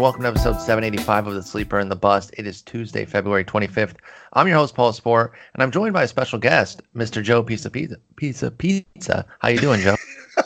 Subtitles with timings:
[0.00, 2.32] And welcome to episode 785 of The Sleeper and the Bust.
[2.38, 3.96] It is Tuesday, February 25th.
[4.32, 7.22] I'm your host, Paul Sporer, and I'm joined by a special guest, Mr.
[7.22, 7.98] Joe Pizza Pizza.
[8.16, 9.26] Pizza Pizza.
[9.40, 9.96] How you doing, Joe?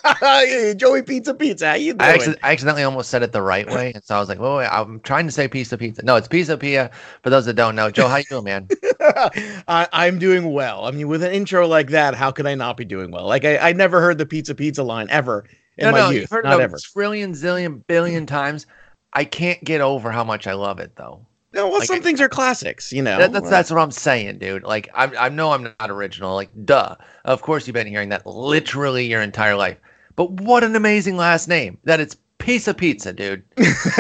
[0.75, 1.69] Joey Pizza Pizza.
[1.69, 2.01] How you doing?
[2.03, 4.41] I, acc- I, accidentally almost said it the right way, and so I was like,
[4.41, 6.93] "Whoa, wait, I'm trying to say pizza pizza." No, it's Pisapia.
[7.23, 8.69] For those that don't know, Joe, how you doing, man?
[9.69, 10.85] I, am doing well.
[10.85, 13.29] I mean, with an intro like that, how could I not be doing well?
[13.29, 15.45] Like I, I never heard the pizza pizza line ever
[15.79, 16.23] in no, my no, youth.
[16.23, 16.77] You've heard not it ever.
[16.93, 18.67] trillion, zillion, billion times.
[19.15, 21.25] I can't get over how much I love it, though.
[21.53, 23.17] No, well, Like, some things are classics, you know.
[23.17, 24.65] That, that's that's what I'm saying, dude.
[24.65, 26.35] Like I I know I'm not original.
[26.35, 26.97] Like duh.
[27.25, 29.79] Of course you've been hearing that literally your entire life.
[30.17, 31.79] But what an amazing last name.
[31.85, 33.49] That it's Pizza Pizza, dude.
[33.57, 33.95] Pizza's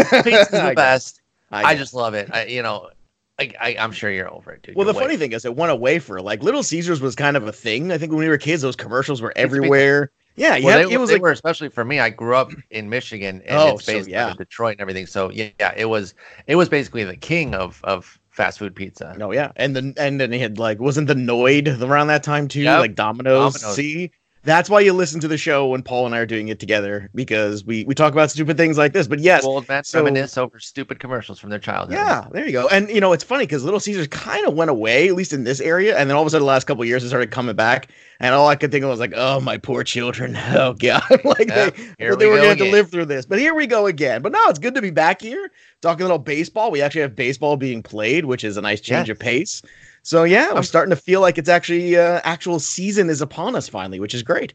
[0.48, 0.74] the guess.
[0.74, 1.20] best.
[1.52, 2.28] I I, just love it.
[2.32, 2.90] I, you know,
[3.38, 4.74] I, I I'm sure you're over it, dude.
[4.74, 7.14] Well, You're the way- funny thing is, it went away for like Little Caesars was
[7.14, 7.92] kind of a thing.
[7.92, 10.10] I think when we were kids, those commercials were everywhere.
[10.36, 12.00] Yeah, yeah, Well, they, it was like were especially for me.
[12.00, 14.28] I grew up in Michigan, and Oh, it's so based yeah.
[14.28, 15.06] out Detroit and everything.
[15.06, 16.14] So yeah, yeah, it was
[16.46, 19.14] it was basically the king of of fast food pizza.
[19.16, 22.48] No, yeah, and then and then he had like wasn't the Noid around that time
[22.48, 22.80] too, Yep.
[22.80, 23.54] like Domino's.
[23.54, 23.76] Domino's.
[23.76, 24.10] See,
[24.44, 27.10] that's why you listen to the show when Paul and I are doing it together
[27.14, 29.06] because we we talk about stupid things like this.
[29.08, 31.96] But yes, Old men so- reminisce over stupid commercials from their childhood.
[31.96, 32.68] yeah, there you go.
[32.68, 35.44] And you know it's funny because Little Caesars kind of went away, at least in
[35.44, 37.30] this area, and then all of a sudden, the last couple of years, it started
[37.30, 37.88] coming back.
[38.20, 40.36] And all I could think of was like, "Oh, my poor children!
[40.54, 43.26] Oh God!" like Yep, they, they we were going to live through this.
[43.26, 44.22] But here we go again.
[44.22, 45.50] But no, it's good to be back here
[45.82, 46.70] talking a little baseball.
[46.70, 49.14] We actually have baseball being played, which is a nice change Yes.
[49.14, 49.62] of pace.
[50.04, 53.56] So yeah, we're I'm- starting to feel like it's actually uh, actual season is upon
[53.56, 54.52] us finally, which is great.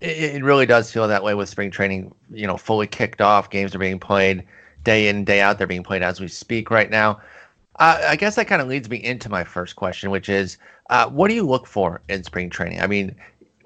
[0.00, 3.50] It, it really does feel that way with spring training, you know, fully kicked off.
[3.50, 4.44] Games are being played
[4.84, 5.58] day in, day out.
[5.58, 7.20] They're being played as we speak right now.
[7.78, 10.56] Uh, I guess that kind of leads me into my first question, which is
[10.88, 12.80] uh, what do you look for in spring training?
[12.80, 13.14] I mean,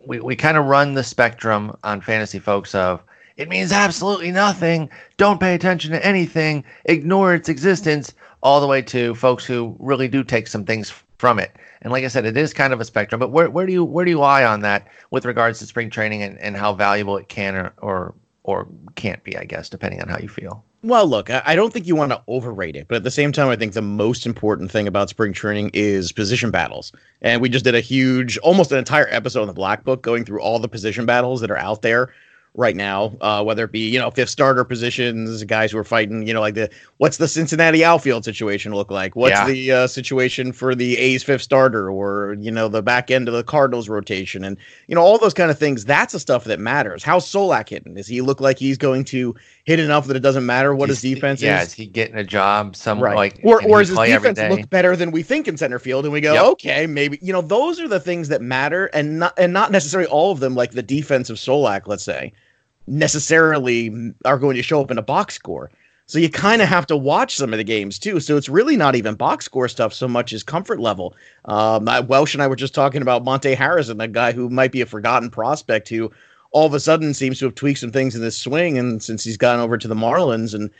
[0.04, 3.00] we, we kind of run the spectrum on fantasy folks of
[3.36, 4.90] it means absolutely nothing.
[5.18, 6.64] Don't pay attention to anything.
[6.86, 8.12] Ignore its existence.
[8.42, 11.52] All the way to folks who really do take some things from it.
[11.82, 13.20] And like I said, it is kind of a spectrum.
[13.20, 15.88] But where, where do you where do you lie on that with regards to spring
[15.88, 18.66] training and, and how valuable it can or, or or
[18.96, 19.36] can't be?
[19.36, 20.64] I guess depending on how you feel.
[20.82, 23.48] Well, look, I, don't think you want to overrate it, but at the same time,
[23.48, 26.90] I think the most important thing about spring training is position battles.
[27.20, 30.24] And we just did a huge, almost an entire episode in the Black Book going
[30.24, 32.12] through all the position battles that are out there
[32.54, 36.26] right now, uh, whether it be you know fifth starter positions, guys who are fighting,
[36.26, 36.68] you know, like the
[36.98, 39.16] what's the Cincinnati outfield situation look like?
[39.16, 39.46] What's Yeah.
[39.46, 43.34] the uh, situation for the A's fifth starter, or you know the back end of
[43.34, 45.84] the Cardinals rotation, and you know all those kind of things.
[45.84, 47.02] That's the stuff that matters.
[47.02, 47.94] How's Solak hitting?
[47.94, 49.34] Does he look like he's going to
[49.64, 51.68] hit enough that it doesn't matter what his defense yeah, is?
[51.68, 52.76] is he getting a job?
[52.76, 53.16] Some right.
[53.16, 56.04] like or or does his defense look better than we think in center field?
[56.04, 56.44] And we go, Yep.
[56.52, 60.08] okay, maybe you know those are the things that matter, and not and not necessarily
[60.10, 62.32] all of them, like the defense of Solak, let's say,
[62.86, 65.70] necessarily are going to show up in a box score.
[66.06, 68.20] So you kind of have to watch some of the games too.
[68.20, 71.14] So it's really not even box score stuff so much as comfort level.
[71.46, 74.80] Um, Welsh and I were just talking about Monte Harrison, a guy who might be
[74.80, 76.10] a forgotten prospect who
[76.50, 79.24] all of a sudden seems to have tweaked some things in his swing, and since
[79.24, 80.70] he's gone over to the Marlins and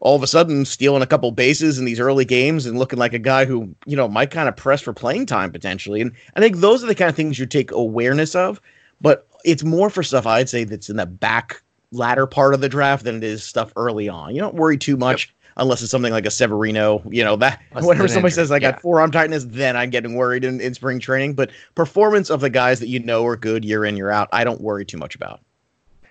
[0.00, 3.12] all of a sudden stealing a couple bases in these early games and looking like
[3.12, 6.00] a guy who you know might kind of press for playing time potentially.
[6.00, 8.60] And I think those are the kind of things you take awareness of,
[9.00, 11.62] but it's more for stuff I'd say that's in the back
[11.92, 14.34] latter part of the draft than it is stuff early on.
[14.34, 15.34] You don't worry too much.
[15.56, 18.76] Unless it's something like a Severino, you know, that Unless whenever somebody says I got
[18.76, 18.78] yeah.
[18.78, 21.34] forearm tightness, then I'm getting worried in, in spring training.
[21.34, 24.44] But performance of the guys that you know are good year in, year out, I
[24.44, 25.40] don't worry too much about.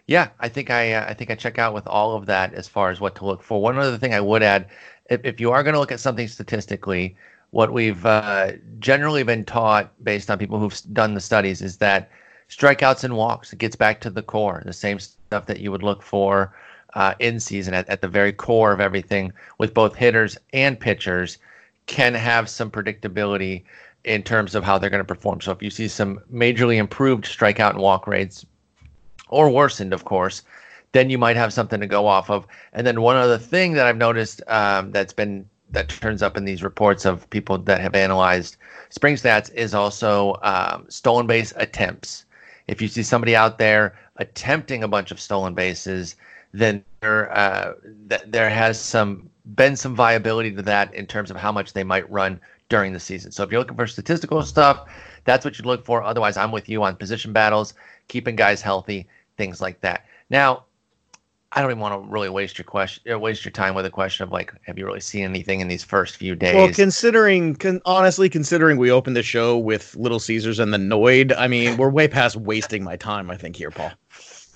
[0.08, 2.68] Yeah, I think I uh, I think I check out with all of that as
[2.68, 3.62] far as what to look for.
[3.62, 4.68] One other thing I would add,
[5.10, 7.16] if, if you are going to look at something statistically,
[7.52, 12.12] what we've uh, generally been taught based on people who've done the studies is that
[12.50, 15.84] strikeouts and walks it gets back to the core, the same stuff that you would
[15.84, 16.54] look for
[16.96, 21.38] uh, in season at, at the very core of everything with both hitters and pitchers
[21.86, 23.63] can have some predictability
[24.04, 25.42] in terms of how they're going to perform.
[25.42, 28.46] So if you see some majorly improved strikeout and walk rates
[29.28, 30.44] or worsened, of course,
[30.92, 32.48] then you might have something to go off of.
[32.74, 36.46] And then one other thing that I've noticed um, that's been that turns up in
[36.46, 38.57] these reports of people that have analyzed
[38.90, 42.25] spring stats is also um, stolen base attempts.
[42.69, 46.16] If you see somebody out there attempting a bunch of stolen bases,
[46.54, 47.74] then there uh,
[48.10, 51.83] th- there has some been some viability to that in terms of how much they
[51.83, 52.39] might run
[52.69, 53.31] during the season.
[53.31, 54.88] So if you're looking for statistical stuff,
[55.25, 56.04] that's what you look for.
[56.04, 57.74] Otherwise, I'm with you on position battles,
[58.07, 59.07] keeping guys healthy,
[59.38, 60.06] things like that.
[60.30, 60.65] Now,
[61.51, 63.90] I don't even want to really waste your question, uh, waste your time with a
[63.90, 66.54] question of like, have you really seen anything in these first few days?
[66.54, 71.34] Well, considering, con- honestly, considering we opened the show with Little Caesars and the Noid,
[71.36, 73.31] I mean, we're way past wasting my time.
[73.31, 73.92] I think here, Paul.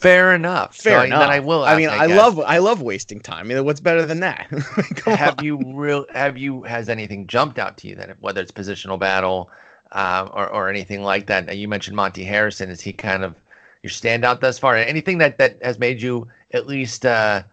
[0.04, 0.76] Fair enough.
[0.76, 1.22] Fair so enough.
[1.22, 1.64] Then I will.
[1.64, 3.46] I mean, ask, I love I love wasting time.
[3.50, 4.48] I mean, what's better than that?
[5.06, 5.46] Have on.
[5.46, 6.06] you real?
[6.14, 9.50] Have you has anything jumped out to you that whether it's positional battle,
[9.94, 11.56] uh, or or anything like that?
[11.58, 12.70] You mentioned Monte Harrison.
[12.70, 13.38] Is he kind of
[13.82, 14.76] your standout thus far?
[14.76, 17.44] Anything that that has made you at least uh,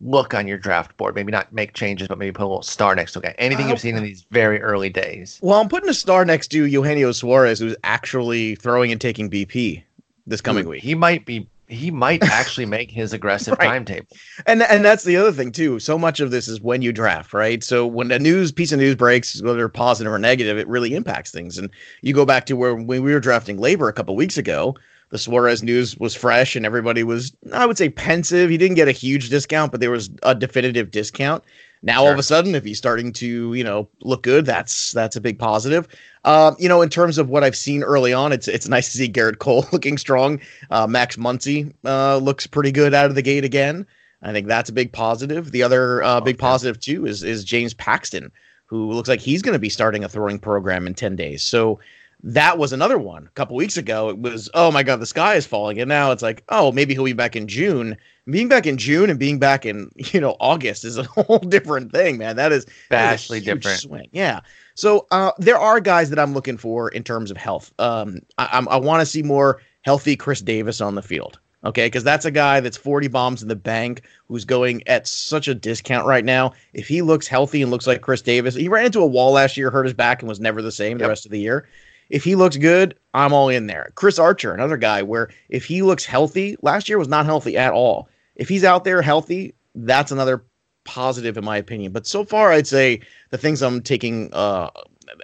[0.00, 1.14] look on your draft board?
[1.14, 3.34] Maybe not make changes, but maybe put a little star next to it.
[3.38, 5.38] Anything Uh, you've seen in these very early days?
[5.42, 9.82] Well, I'm putting a star next to Eugenio Suarez, who's actually throwing and taking BP
[10.26, 10.82] this coming Dude, week.
[10.82, 11.48] he might be.
[11.70, 13.66] He might actually make his aggressive Right.
[13.68, 14.06] timetable.
[14.46, 15.78] And and that's the other thing too.
[15.80, 17.62] So much of this is when you draft, right?
[17.62, 21.30] So when a news piece of news breaks, whether positive or negative, it really impacts
[21.30, 21.58] things.
[21.58, 21.68] And
[22.00, 24.76] you go back to where when we were drafting labor a couple weeks ago,
[25.10, 28.50] the Suarez news was fresh and everybody was, I would say, pensive.
[28.50, 31.44] He didn't get a huge discount, but there was a definitive discount.
[31.82, 35.14] Now all of a sudden, if he's starting to, you know, look good, that's that's
[35.14, 35.86] a big positive.
[36.24, 38.98] Um, you know, in terms of what I've seen early on, it's it's nice to
[38.98, 40.40] see Gerrit Cole looking strong.
[40.70, 43.86] Uh, Max Muncy uh, looks pretty good out of the gate again.
[44.22, 45.52] I think that's a big positive.
[45.52, 46.40] The other uh, big Okay.
[46.40, 48.32] positive too is is James Paxton,
[48.66, 51.44] who looks like he's going to be starting a throwing program in ten days.
[51.44, 51.78] So
[52.22, 53.26] that was another one.
[53.26, 56.10] A couple weeks ago, it was oh my god, the sky is falling, and now
[56.12, 57.96] it's like oh maybe he'll be back in June.
[58.28, 61.92] Being back in June and being back in you know August is a whole different
[61.92, 62.36] thing, man.
[62.36, 63.80] That is that is a Vastly different.
[63.80, 64.08] swing.
[64.12, 64.40] Yeah.
[64.74, 67.72] So uh, there are guys that I'm looking for in terms of health.
[67.78, 71.38] Um, I, I'm- I want to see more healthy Chris Davis on the field.
[71.64, 75.48] Okay, because that's a guy that's 40 bombs in the bank who's going at such
[75.48, 76.52] a discount right now.
[76.72, 79.56] If he looks healthy and looks like Chris Davis, he ran into a wall last
[79.56, 81.68] year, hurt his back, and was never the same the rest of the year.
[82.10, 83.92] If he looks good, I'm all in there.
[83.94, 87.72] Chris Archer, another guy where if he looks healthy, last year was not healthy at
[87.72, 88.08] all.
[88.36, 90.44] If he's out there healthy, that's another
[90.84, 91.92] positive in my opinion.
[91.92, 93.00] But so far, I'd say
[93.30, 94.70] the things I'm taking uh,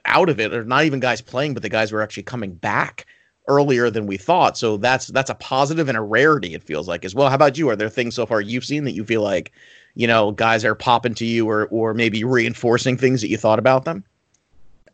[0.04, 2.54] out of it are not even guys playing, but the guys who are actually coming
[2.54, 3.06] back
[3.48, 4.56] earlier than we thought.
[4.56, 6.54] So that's that's a positive and a rarity.
[6.54, 7.28] It feels like as well.
[7.28, 7.68] How about you?
[7.70, 9.52] Are there things so far you've seen that you feel like
[9.94, 13.58] you know guys are popping to you, or or maybe reinforcing things that you thought
[13.58, 14.04] about them?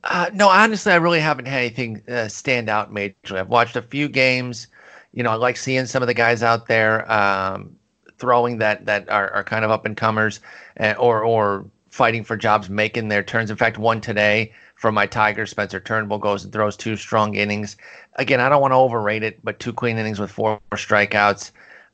[0.04, 3.38] Uh, no, honestly, I really haven't had anything uh, stand out majorly.
[3.38, 4.66] I've watched a few games.
[5.12, 7.76] You know, I like seeing some of the guys out there um,
[8.18, 10.40] throwing that that are, are kind of up and comers,
[10.78, 13.50] uh, or or fighting for jobs, making their turns.
[13.50, 17.76] In fact, one today from my Tigers, Spencer Turnbull goes and throws two strong innings.
[18.16, 21.50] Again, I don't want to overrate it, but two clean innings with four strikeouts.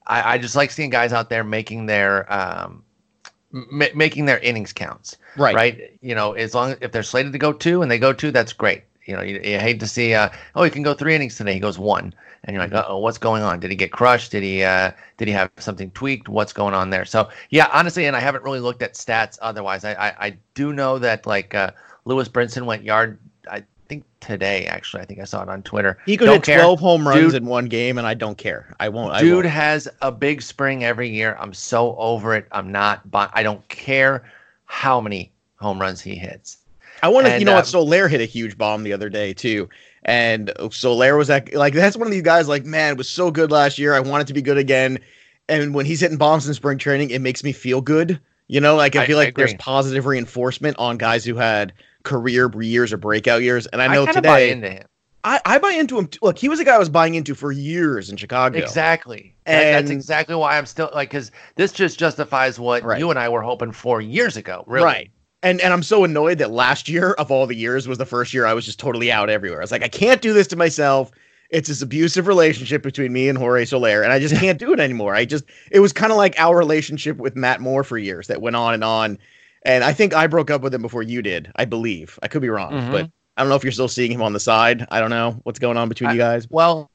[0.07, 2.85] I, I just like seeing guys out there making their um,
[3.55, 5.55] m- making their innings counts right?
[5.55, 5.99] Right.
[6.01, 8.53] You know, as long if they're slated to go two and they go two, that's
[8.53, 8.85] great.
[9.05, 11.55] You know, you, you hate to see, uh, oh, he can go three innings today.
[11.55, 12.13] He goes one,
[12.43, 13.61] and you're like, oh, what's going on?
[13.61, 14.33] Did he get crushed?
[14.33, 16.29] Did he, uh, did he have something tweaked?
[16.29, 17.05] What's going on there?
[17.05, 19.39] So yeah, honestly, and I haven't really looked at stats.
[19.41, 21.71] Otherwise, I, I, I do know that like uh,
[22.05, 23.19] Lewis Brinson went yard.
[23.87, 25.97] I think today, actually, I think I saw it on Twitter.
[26.07, 28.75] He could hit 12 home runs Dude- in one game, and I don't care.
[28.81, 29.13] I won't.
[29.13, 29.47] I Dude won't.
[29.47, 31.37] has a big spring every year.
[31.39, 32.49] I'm so over it.
[32.51, 33.09] I'm not.
[33.09, 34.25] But I don't care
[34.65, 35.31] how many
[35.61, 36.59] home runs he hits.
[37.01, 37.67] I want to, you know uh, what?
[37.69, 39.69] Soler hit a huge bomb the other day too,
[40.03, 42.49] and Soler was like, like that's one of these guys.
[42.49, 43.95] Like, man, it was so good last year.
[43.95, 44.99] I want it to be good again.
[45.49, 48.19] And when he's hitting bombs in spring training, it makes me feel good.
[48.49, 51.73] You know, like I I- feel I like there's positive reinforcement on guys who had
[52.07, 53.67] career years or breakout years.
[53.67, 54.87] And I know buy today, into him.
[55.25, 56.07] I, I buy into him.
[56.07, 56.21] Too.
[56.23, 58.59] Look, he was a guy I was buying into for years in Chicago.
[58.59, 59.35] Exactly.
[59.45, 62.99] That- that's exactly why I'm still like because this just justifies what Right.
[62.99, 64.65] you and I were hoping for years ago.
[64.67, 64.85] Really.
[64.85, 65.11] Right.
[65.43, 68.33] And and I'm so annoyed that last year of all the years was the first
[68.33, 69.61] year I was just totally out everywhere.
[69.61, 71.11] I was like, I can't do this to myself.
[71.51, 74.81] It's this abusive relationship between me and Jorge Soler, and I just can't do it
[74.81, 75.15] anymore.
[75.15, 78.41] I just it was kind of like our relationship with Matt Moore for years that
[78.43, 79.19] went on and on.
[79.67, 81.51] And I think I broke up with him before you did.
[81.57, 82.19] I believe.
[82.23, 82.91] I could be wrong, Mhm.
[82.93, 84.87] but I don't know if you're still seeing him on the side.
[84.91, 86.47] I don't know what's going on between I- you guys.
[86.49, 86.91] Well,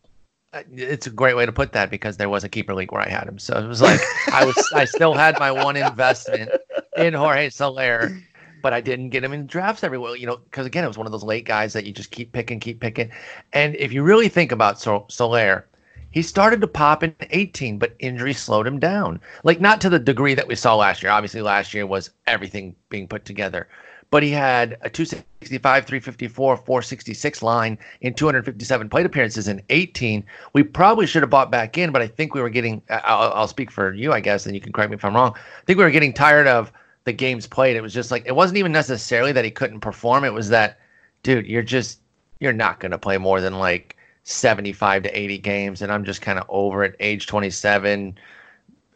[0.76, 3.10] it's a great way to put that because there was a keeper league where I
[3.10, 4.02] had him, so it was like
[4.34, 6.52] I was I still had my one investment
[6.98, 8.18] in Jorge Soler,
[8.62, 10.16] but I didn't get him in drafts everywhere.
[10.16, 12.32] You know, because again, it was one of those late guys that you just keep
[12.34, 13.12] picking, keep picking.
[13.54, 15.68] And if you really think about Sol- Soler,
[16.12, 19.20] he started to pop in 18, but injury slowed him down.
[19.44, 21.12] Like not to the degree that we saw last year.
[21.12, 23.68] Obviously, last year was everything being put together.
[24.10, 30.26] But he had a 265, 354, 466 line in 257 plate appearances in 18.
[30.52, 32.82] We probably should have bought back in, but I think we were getting.
[32.90, 35.34] I'll, I'll speak for you, I guess, and you can correct me if I'm wrong.
[35.36, 36.74] I think we were getting tired of
[37.06, 37.78] the games played.
[37.78, 40.26] It was just like it wasn't even necessarily that he couldn't perform.
[40.26, 40.80] It was that,
[41.24, 42.02] dude, you're just
[42.42, 43.96] you're not going to play more than like
[44.32, 46.96] 75 to 80 games, and I'm just kind of over it.
[47.00, 48.18] Age 27,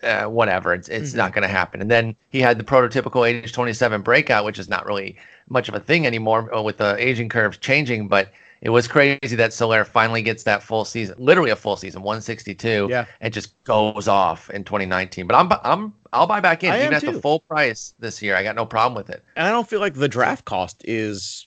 [0.04, 0.74] uh, whatever.
[0.74, 1.18] It's it's Mhm.
[1.18, 1.82] not going to happen.
[1.82, 5.18] And then he had the prototypical age 27 breakout, which is not really
[5.50, 8.08] much of a thing anymore uh, with the aging curves changing.
[8.08, 12.01] But it was crazy that Soler finally gets that full season, literally a full season,
[12.01, 13.06] 162, Yeah.
[13.22, 15.27] and just goes off in 2019.
[15.27, 18.36] But I'm I'm I'll buy back in I even at the full price this year.
[18.36, 19.24] I got no problem with it.
[19.36, 21.46] And I don't feel like the draft cost is,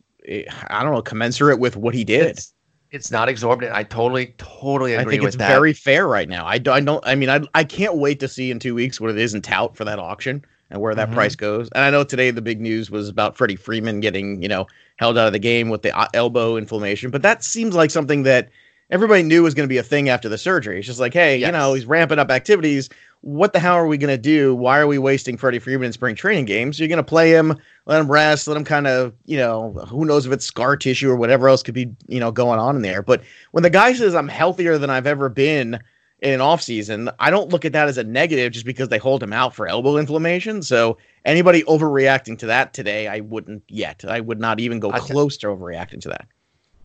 [0.68, 2.26] I don't know, commensurate with what he did.
[2.26, 2.52] It's,
[2.90, 3.76] it's not exorbitant.
[3.76, 5.48] I totally totally agree I think it's that.
[5.48, 6.46] very fair right now.
[6.46, 7.04] I, do, I don't.
[7.06, 9.42] I mean, I I can't wait to see in two weeks what it is in
[9.42, 11.14] tout for that auction and where that Mhm.
[11.14, 11.68] price goes.
[11.74, 14.66] And I know today the big news was about Freddie Freeman getting you know
[14.96, 18.22] held out of the game with the uh, elbow inflammation, but that seems like something
[18.24, 18.48] that
[18.90, 20.78] everybody knew was going to be a thing after the surgery.
[20.78, 22.88] It's just like, hey, you know, he's ramping up activities.
[23.22, 24.54] What the hell are we going to do?
[24.54, 26.78] Why are we wasting Freddie Freeman in spring training games?
[26.78, 27.56] You're going to play him,
[27.86, 31.10] let him rest, let him kind of, you know, who knows if it's scar tissue
[31.10, 33.02] or whatever else could be, you know, going on in there.
[33.02, 35.80] But when the guy says I'm healthier than I've ever been
[36.20, 38.98] in an off season, I don't look at that as a negative just because they
[38.98, 40.62] hold him out for elbow inflammation.
[40.62, 44.04] So anybody overreacting to that today, I wouldn't yet.
[44.06, 46.26] I would not even go t- close to overreacting to that.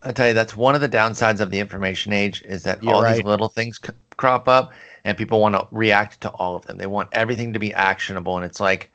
[0.02, 2.94] I tell you, that's one of the downsides of the information age is that You're
[2.94, 3.16] all right.
[3.16, 4.72] these little things c- crop up,
[5.04, 6.78] and people want to react to all of them.
[6.78, 8.90] They want everything to be actionable, and it's like,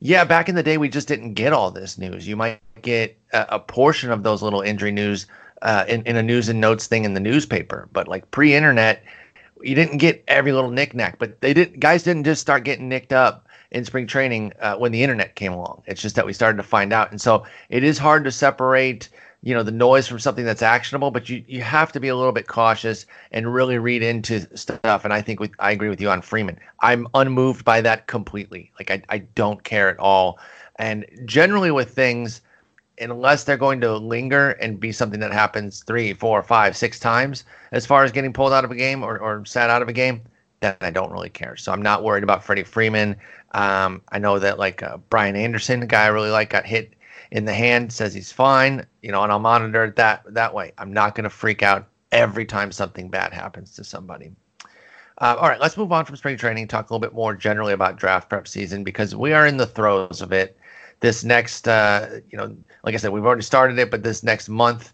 [0.00, 2.26] yeah, back in the day, we just didn't get all this news.
[2.26, 5.26] You might get a, a portion of those little injury news
[5.62, 9.02] uh, in in a news and notes thing in the newspaper, but like pre-internet,
[9.62, 11.18] you didn't get every little knickknack.
[11.18, 11.80] But they did.
[11.80, 15.52] Guys didn't just start getting nicked up in spring training uh, when the internet came
[15.52, 15.82] along.
[15.86, 19.08] It's just that we started to find out, and so it is hard to separate
[19.44, 22.16] you know the noise from something that's actionable but you you have to be a
[22.16, 25.04] little bit cautious and really read into stuff.
[25.04, 26.58] And i think with i agree with you on freeman.
[26.80, 28.72] I'm unmoved by that completely.
[28.78, 30.38] Like i, I don't care at all.
[30.76, 32.40] And generally with things
[32.98, 37.44] unless they're going to linger and be something that happens three four five six times
[37.72, 39.92] as far as getting pulled out of a game or, or sat out of a
[39.92, 40.22] game
[40.60, 41.54] then i don't really care.
[41.56, 43.16] So i'm not worried about freddie freeman.
[43.52, 46.94] Um, i know that like uh, brian anderson a guy i really like got hit
[47.34, 50.72] in the hand says he's fine, you know, and I'll monitor it that that way.
[50.78, 54.30] I'm not going to freak out every time something bad happens to somebody.
[55.18, 56.68] Uh, all right, let's move on from spring training.
[56.68, 59.66] Talk a little bit more generally about draft prep season because we are in the
[59.66, 60.56] throes of it.
[61.00, 64.48] This next, uh, you know, like I said, we've already started it, but this next
[64.48, 64.92] month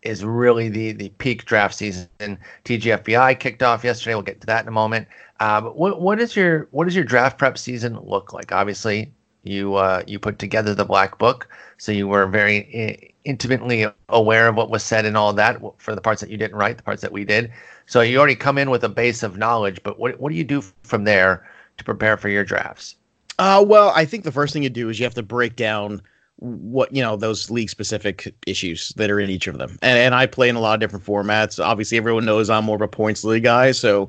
[0.00, 2.38] is really the the peak draft season.
[2.64, 4.14] TGFBI kicked off yesterday.
[4.14, 5.06] We'll get to that in a moment.
[5.38, 8.52] Uh, but what what is your what does your draft prep season look like?
[8.52, 9.12] Obviously,
[9.44, 11.48] you uh, you put together the black book,
[11.84, 16.00] so you were very intimately aware of what was said and all that for the
[16.00, 17.52] parts that you didn't write, the parts that we did.
[17.84, 19.82] So you already come in with a base of knowledge.
[19.82, 22.96] But what what do you do from there to prepare for your drafts?
[23.38, 26.00] Uh, well, I think the first thing you do is you have to break down
[26.38, 29.78] what you know those league specific issues that are in each of them.
[29.82, 31.62] And, and I play in a lot of different formats.
[31.62, 34.08] Obviously, everyone knows I'm more of a points league guy, so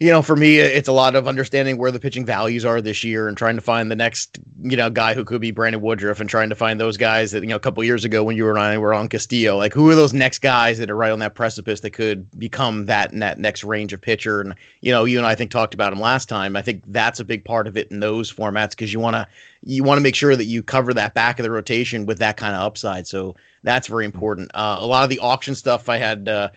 [0.00, 3.04] you know, for me, it's a lot of understanding where the pitching values are this
[3.04, 6.18] year and trying to find the next, you know, guy who could be Brandon Woodruff
[6.18, 8.50] and trying to find those guys that, you know, a couple years ago when you
[8.50, 11.20] and I were on Castillo, like who are those next guys that are right on
[11.20, 14.40] that precipice that could become that, that next range of pitcher?
[14.40, 16.56] And, you know, you and I think talked about him last time.
[16.56, 19.28] I think that's a big part of it in those formats because you want to,
[19.62, 22.36] you want to make sure that you cover that back of the rotation with that
[22.36, 23.06] kind of upside.
[23.06, 24.50] So that's very important.
[24.52, 26.48] Uh, a lot of the auction stuff I had, uh,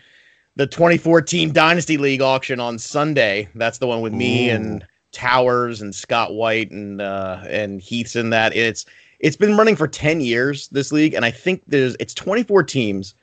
[0.55, 3.49] the 2014 Dynasty League auction on Sunday.
[3.55, 4.53] That's the one with me Ooh.
[4.53, 8.55] and Towers and Scott White and uh, and Heath's in that.
[8.55, 8.85] It's
[9.19, 13.15] it's been running for 10 years this league, and I think there's it's 24 teams.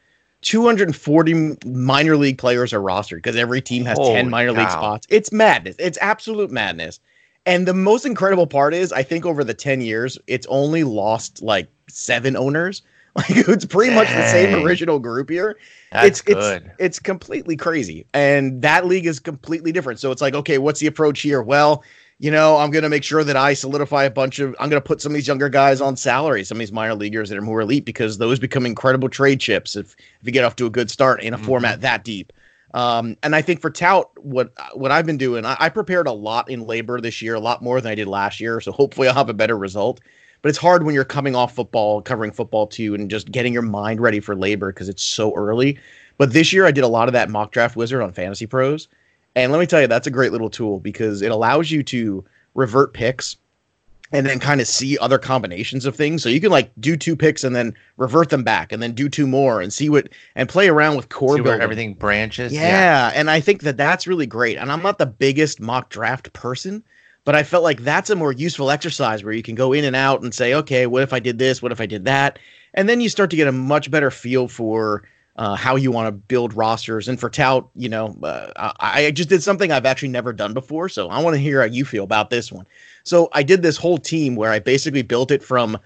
[0.43, 5.07] 240 minor league players are rostered because every team has 10 Holy minor league spots.
[5.09, 5.77] It's madness.
[5.79, 6.99] It's absolute madness.
[7.47, 11.43] And the most incredible part is, I think over the 10 years, it's only lost
[11.43, 12.83] like seven owners.
[13.17, 15.59] Like it's pretty much the same original group here
[15.91, 16.65] That's it's good.
[16.65, 20.81] it's it's completely crazy and that league is completely different so it's like okay what's
[20.81, 21.85] the approach here well
[22.19, 24.81] you know i'm going to make sure that i solidify a bunch of i'm going
[24.81, 27.37] to put some of these younger guys on salary some of these minor leaguers that
[27.37, 30.65] are more elite because those become incredible trade chips if if you get off to
[30.67, 31.45] a good start in a Mhm.
[31.45, 32.33] format that deep
[32.75, 36.13] um, and I think for tout, what what I've been doing, I, I prepared a
[36.13, 38.61] lot in labor this year, a lot more than I did last year.
[38.63, 40.01] So hopefully I'll have a better result.
[40.43, 43.63] But it's hard when you're coming off football, covering football too, and just getting your
[43.63, 45.79] mind ready for labor because it's so early.
[46.19, 48.89] But this year I did a lot of that mock draft wizard on Fantasy Pros.
[49.35, 52.25] And let me tell you, that's a great little tool because it allows you to
[52.55, 53.37] revert picks
[54.13, 56.23] and then kind of see other combinations of things.
[56.23, 59.09] So you can like do two picks and then revert them back and then do
[59.09, 61.63] two more and see what and play around with core See building.
[61.63, 62.53] everything branches.
[62.53, 64.59] Yeah, and I think that that's really great.
[64.59, 66.85] And I'm not the biggest mock draft person,
[67.25, 69.95] but I felt like that's a more useful exercise where you can go in and
[69.95, 71.63] out and say, okay, what if I did this?
[71.63, 72.39] What if I did that?
[72.75, 75.05] And then you start to get a much better feel for
[75.37, 77.09] uh, how you want to build rosters.
[77.09, 80.53] And for tout, you know, uh, I, I just did something I've actually never done
[80.53, 80.89] before.
[80.89, 82.67] So I want to hear how you feel about this one.
[83.05, 85.79] So I did this whole team where I basically built it from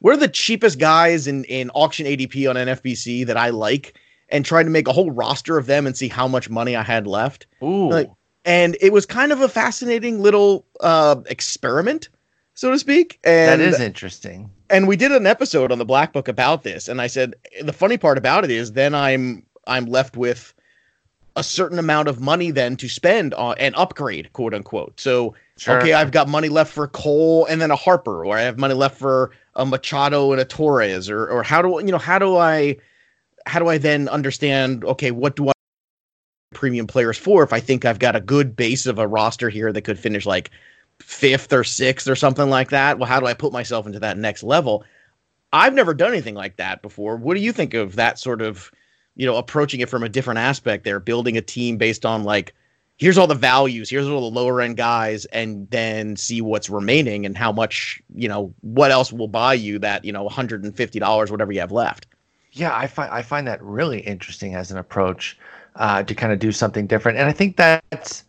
[0.00, 3.98] what are the cheapest guys in in auction ADP on NFBC that I like,
[4.30, 6.82] and trying to make a whole roster of them and see how much money I
[6.82, 7.46] had left.
[7.62, 7.88] Ooh.
[7.88, 8.10] Like,
[8.44, 12.08] and it was kind of a fascinating little uh, experiment,
[12.54, 13.18] so to speak.
[13.24, 14.50] And that is interesting.
[14.70, 17.72] and we did an episode on the Black Book about this, and I said the
[17.72, 20.54] funny part about it is then I'm I'm left with
[21.34, 25.00] a certain amount of money then to spend on an upgrade, quote unquote.
[25.00, 25.78] So Sure.
[25.78, 28.74] okay, I've got money left for Cole and then a Harper, or I have money
[28.74, 32.36] left for a Machado and a Torres, or or how do you know how do
[32.36, 32.76] I
[33.46, 34.84] how do I then understand?
[34.84, 35.51] Okay, what do I
[36.52, 39.72] premium players for if I think I've got a good base of a roster here
[39.72, 40.50] that could finish like
[41.00, 42.98] fifth or sixth or something like that?
[42.98, 44.84] Well, how do I put myself into that next level?
[45.52, 47.16] I've never done anything like that before.
[47.16, 48.70] What do you think of that sort of,
[49.16, 52.54] you know, approaching it from a different aspect there, building a team based on like,
[52.96, 57.26] here's all the values, here's all the lower end guys, and then see what's remaining
[57.26, 61.52] and how much, you know, what else will buy you that, you know, $150, whatever
[61.52, 62.06] you have left.
[62.52, 65.38] Yeah, I find I find that really interesting as an approach
[65.76, 68.24] uh, to kind of do something different, and I think that's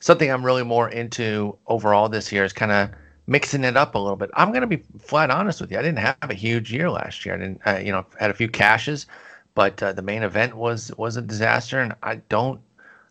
[0.00, 2.90] something I'm really more into overall this year is kind of
[3.26, 4.30] mixing it up a little bit.
[4.34, 5.78] I'm going to be flat honest with you.
[5.78, 7.34] I didn't have a huge year last year.
[7.34, 9.06] I didn't, uh, you know, had a few caches,
[9.54, 12.60] but uh, the main event was was a disaster, and I don't.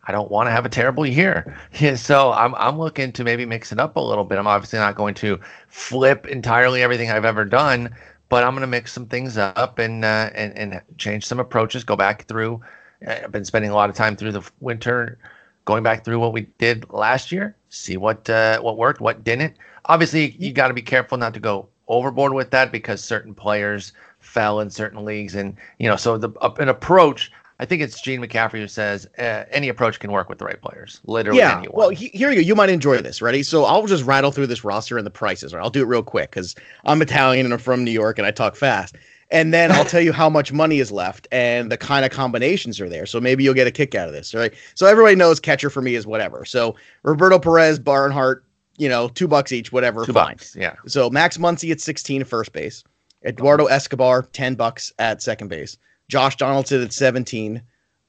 [0.08, 1.58] I don't want to have a terrible year.
[1.80, 4.38] Yeah, so I'm I'm looking to maybe mix it up a little bit.
[4.38, 7.90] I'm obviously not going to flip entirely everything I've ever done,
[8.30, 11.84] but I'm going to mix some things up and uh, and and change some approaches.
[11.84, 12.62] Go back through.
[13.08, 15.18] I've been spending a lot of time through the winter,
[15.66, 19.56] going back through what we did last year, see what uh, what worked, what didn't.
[19.86, 23.94] Obviously, you got to be careful not to go overboard with that because certain players
[24.20, 27.32] fell in certain leagues, and you know, so the uh, an approach.
[27.58, 30.60] I think it's Gene McCaffrey who says uh, any approach can work with the right
[30.60, 31.00] players.
[31.06, 31.60] Literally, yeah.
[31.60, 31.72] anyone.
[31.74, 32.42] Well, he, here you go.
[32.42, 33.22] You might enjoy this.
[33.22, 33.44] Ready?
[33.44, 35.54] So I'll just rattle through this roster and the prices.
[35.54, 38.28] Or I'll do it real quick because I'm Italian and I'm from New York and
[38.28, 38.98] I talk fast.
[39.32, 42.80] And then I'll tell you how much money is left and the kind of combinations
[42.80, 43.06] are there.
[43.08, 44.34] So maybe you'll get a kick out of this.
[44.36, 44.54] Right.
[44.76, 46.46] So everybody knows catcher for me is whatever.
[46.46, 48.44] So Roberto Perez, Barnhart,
[48.78, 50.06] you know, two bucks each, whatever.
[50.06, 50.34] two fine.
[50.36, 50.56] bucks.
[50.56, 50.76] Yeah.
[50.86, 52.84] So Max Muncy at 16 at first base.
[53.26, 55.78] Eduardo Escobar, 10 bucks at second base.
[56.08, 57.62] Josh Donaldson at 17.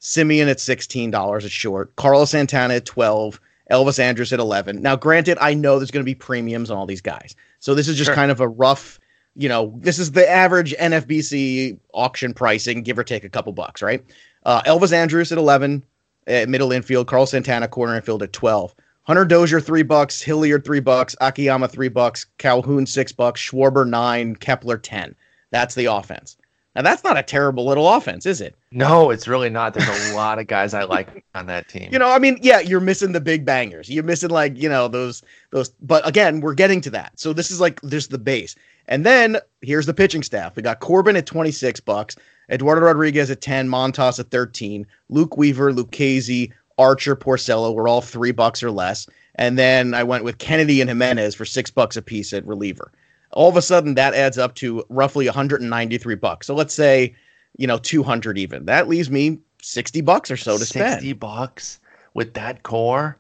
[0.03, 1.97] Semien at $16 at short.
[1.97, 3.41] Carlos Santana at 12.
[3.71, 4.81] Elvis Andrus at 11.
[4.83, 7.35] Now, granted, I know there's going to be premiums on all these guys.
[7.59, 8.15] So this is just Sure.
[8.15, 9.01] kind of a rough,
[9.37, 13.83] you know, this is the average NFBC auction pricing, give or take a couple bucks,
[13.83, 14.03] right?
[14.45, 15.85] Uh, Elvis Andrus at 11
[16.27, 17.07] at middle infield.
[17.07, 18.75] Carl Santana corner infield at 12.
[19.03, 24.35] Hunter Dozier three bucks, Hilliard three bucks, Akiyama three bucks, Calhoun six bucks, Schwarber nine,
[24.35, 25.15] Kepler ten.
[25.53, 26.37] That's the offense.
[26.77, 28.55] Now that's not a terrible little offense, is it?
[28.71, 29.73] No, it's really not.
[29.73, 31.89] There's a lot of guys I like on that team.
[31.91, 33.89] You know, I mean, yeah, you're missing the big bangers.
[33.89, 35.71] You're missing like you know those those.
[35.81, 37.19] But again, we're getting to that.
[37.19, 38.55] So this is like there's the base,
[38.89, 40.55] and then here's the pitching staff.
[40.55, 42.15] We got Corbin at 26 bucks,
[42.51, 48.33] Eduardo Rodriguez at 10, Montas at 13, Luke Weaver, Lucchesi, Archer, Porcello were all three
[48.33, 52.03] bucks or less, and then I went with Kennedy and Jimenez for six bucks a
[52.03, 52.93] piece at reliever.
[53.33, 56.47] All of a sudden, that adds up to roughly 193 bucks.
[56.47, 57.15] So let's say,
[57.57, 58.65] you know, 200 even.
[58.67, 60.95] That leaves me 60 bucks or so to spend.
[60.95, 61.81] 60 bucks
[62.15, 63.19] with that core.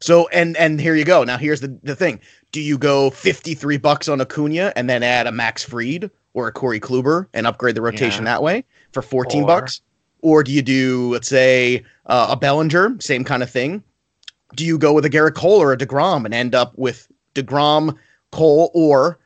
[0.00, 1.24] So and and here you go.
[1.24, 2.20] Now here's the the thing.
[2.52, 6.52] Do you go 53 bucks on Acuna and then add a Max Fried or a
[6.52, 8.32] Corey Kluber and upgrade the rotation Yeah.
[8.34, 9.80] that way for 14 Or- bucks?
[10.20, 13.82] Or do you do let's say uh, a Bellinger, same kind of thing?
[14.56, 17.94] Do you go with a Gerrit Cole or a DeGrom and end up with DeGrom,
[18.32, 19.18] Cole or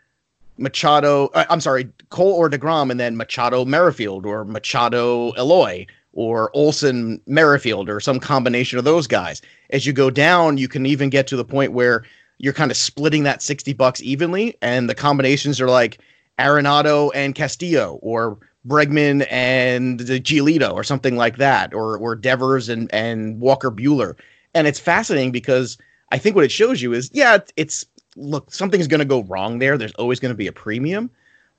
[0.59, 6.51] Machado, uh, I'm sorry, Cole or DeGrom and then Machado Merrifield or Machado Eloy or
[6.55, 9.43] Olson Merrifield or some combination of those guys.
[9.71, 12.05] As you go down, you can even get to the point where
[12.39, 15.99] you're kind of splitting that 60 bucks evenly and the combinations are like
[16.39, 22.93] Arenado and Castillo or Bregman and Giolito or something like that or or Devers and
[22.93, 24.15] and Walker Buehler.
[24.55, 25.79] And it's fascinating because
[26.11, 27.85] I think what it shows you is yeah, it's
[28.17, 29.79] look, something's going to go wrong there.
[29.79, 31.11] There's always going to be a premium,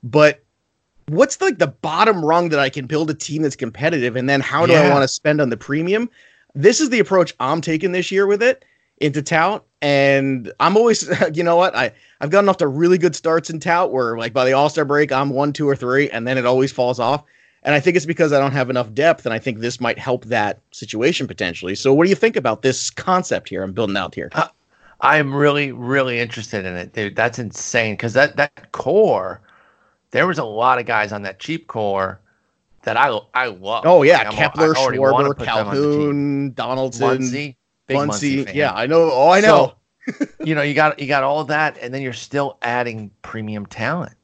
[0.02, 0.44] but
[1.08, 4.40] what's like the bottom rung that I can build a team that's competitive and then
[4.40, 6.08] how do I want to spend on the premium?
[6.54, 8.64] This is the approach I'm taking this year with it
[8.98, 11.76] into tout and I'm always you know what?
[11.76, 14.84] I I've gotten off to really good starts in tout where like by the All-Star
[14.84, 17.24] break I'm 1 2 or 3 and then it always falls off.
[17.62, 19.98] And I think it's because I don't have enough depth and I think this might
[19.98, 21.74] help that situation potentially.
[21.74, 24.28] So what do you think about this concept here I'm building out here?
[24.32, 24.48] Uh,
[25.04, 27.14] I'm really, really interested in it, dude.
[27.14, 27.94] That's insane.
[27.94, 29.40] Because that that core,
[30.10, 32.20] there was a lot of guys on that cheap core
[32.82, 33.84] that I I love.
[33.86, 35.90] Oh yeah, Like, Kepler, I Schwarber, put them on the team.
[35.92, 37.56] Calhoun, Donaldson, Muncy,
[37.88, 38.44] Muncy.
[38.46, 38.54] Muncy.
[38.54, 39.10] Yeah, I know.
[39.12, 39.74] Oh, I know.
[40.44, 44.14] you know, you got you got all that, and then you're still adding premium talent.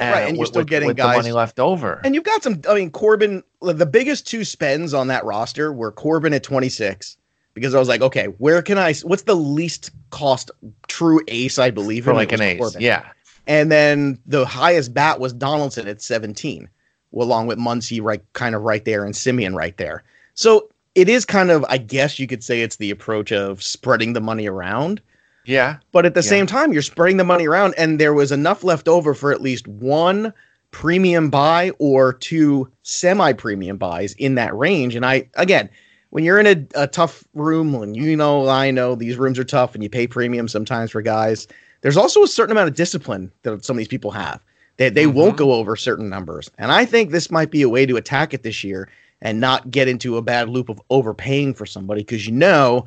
[0.00, 2.00] Right, and you're with- still getting with guys- the money left over.
[2.04, 2.60] And you've got some.
[2.68, 3.42] I mean, Corbin.
[3.60, 7.16] The biggest two spends on that roster were Corbin at 26
[7.54, 8.94] because I was like, okay, where can I?
[9.02, 10.50] What's the least cost
[10.88, 12.16] true ace I believe for in?
[12.16, 12.80] Like an ace, Corbin.
[12.80, 13.04] yeah.
[13.46, 16.68] And then the highest bat was Donaldson at 17,
[17.14, 20.04] along with Muncy right kind of right there and Semien right there.
[20.34, 24.12] So it is kind of, I guess you could say it's the approach of spreading
[24.12, 25.00] the money around.
[25.44, 26.28] Yeah, But at the Yeah.
[26.28, 29.40] same time, you're spreading the money around, and there was enough left over for at
[29.42, 30.32] least one
[30.70, 34.94] premium buy or two semi premium buys in that range.
[34.94, 35.68] And I, again,
[36.12, 39.44] when you're in a, a tough room, and you know, I know these rooms are
[39.44, 41.48] tough and you pay premium sometimes for guys,
[41.80, 44.38] there's also a certain amount of discipline that some of these people have.
[44.76, 45.38] They, they won't Mhm.
[45.38, 46.50] go over certain numbers.
[46.58, 48.90] And I think this might be a way to attack it this year
[49.22, 52.84] and not get into a bad loop of overpaying for somebody because you know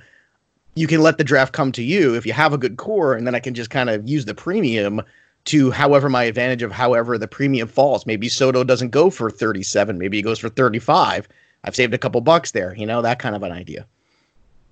[0.75, 3.25] you can let the draft come to you if you have a good core, and
[3.25, 5.01] then I can just kind of use the premium
[5.45, 8.05] to however my advantage of however the premium falls.
[8.05, 11.27] Maybe Soto doesn't go for 37, maybe he goes for 35.
[11.65, 13.85] I've saved a couple bucks there, you know, that kind of an idea.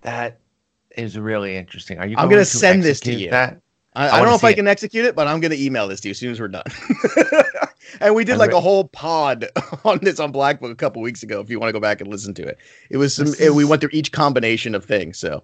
[0.01, 0.39] that
[0.95, 1.97] is really interesting.
[1.97, 2.15] Are you?
[2.17, 3.31] I'm going gonna send this to you.
[3.31, 3.59] That
[3.95, 4.55] I, I, wanna don't know if I it.
[4.55, 6.47] can execute it, but I'm going to email this to you as soon as we're
[6.49, 6.63] done.
[8.01, 9.47] and we did like a whole pod
[9.85, 11.39] on this on Black Book a couple weeks ago.
[11.41, 12.57] If you want to go back and listen to it,
[12.91, 13.27] it was some.
[13.41, 15.17] And we went through each combination of things.
[15.17, 15.41] So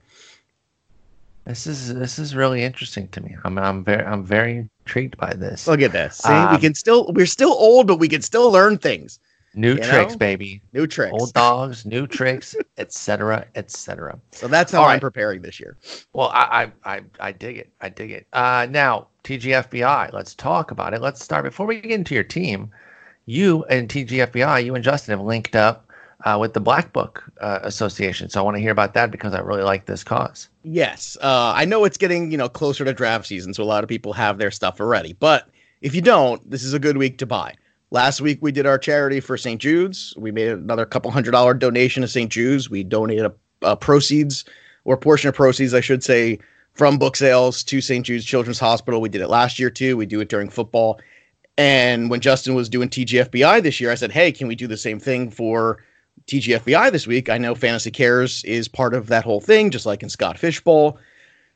[1.45, 3.35] this is this is really interesting to me.
[3.43, 5.67] I'm I'm very I'm very intrigued by this.
[5.67, 6.17] look at this.
[6.17, 7.11] See, we Um, can still.
[7.13, 9.19] We're still old, but we can still learn things.
[9.55, 10.17] New you tricks, know?
[10.17, 10.61] baby.
[10.73, 11.13] New tricks.
[11.13, 14.19] Old dogs, new tricks, etc., etc.
[14.31, 15.01] So that's how All I'm right.
[15.01, 15.77] preparing this year.
[16.13, 17.71] Well, I, I I I dig it.
[17.81, 18.27] I dig it.
[18.33, 20.13] Uh, now TGFBI.
[20.13, 21.01] Let's talk about it.
[21.01, 22.71] Let's start before we get into your team.
[23.25, 25.87] You and TGFBI, you and Justin have linked up
[26.25, 28.29] uh, with the Black Book uh, Association.
[28.29, 30.49] So I want to hear about that because I really like this cause.
[30.63, 33.83] Yes, uh, I know it's getting you know closer to draft season, so a lot
[33.83, 35.13] of people have their stuff already.
[35.13, 35.49] But
[35.81, 37.55] if you don't, this is a good week to buy.
[37.91, 39.59] Last week we did our charity for St.
[39.59, 40.13] Jude's.
[40.17, 42.31] We made another couple hundred dollar donation to St.
[42.31, 42.69] Jude's.
[42.69, 44.45] We donated a, a proceeds
[44.85, 46.39] or portion of proceeds, I should say,
[46.73, 48.05] from book sales to St.
[48.05, 49.01] Jude's Children's Hospital.
[49.01, 49.97] We did it last year too.
[49.97, 50.99] We do it during football.
[51.57, 54.77] And when Justin was doing TGFBI this year, I said, "Hey, can we do the
[54.77, 55.79] same thing for
[56.27, 57.29] TGFBI this week.
[57.29, 60.97] I know Fantasy Cares is part of that whole thing, just like in Scott Fishbowl.